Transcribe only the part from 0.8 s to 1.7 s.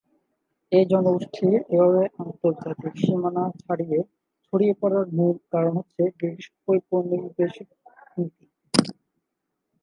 জনগোষ্ঠীর